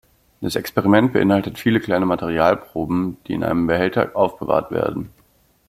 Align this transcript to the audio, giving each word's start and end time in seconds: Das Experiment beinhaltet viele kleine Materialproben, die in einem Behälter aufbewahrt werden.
Das 0.41 0.55
Experiment 0.55 1.13
beinhaltet 1.13 1.59
viele 1.59 1.79
kleine 1.79 2.07
Materialproben, 2.07 3.17
die 3.27 3.33
in 3.33 3.43
einem 3.43 3.67
Behälter 3.67 4.15
aufbewahrt 4.15 4.71
werden. 4.71 5.11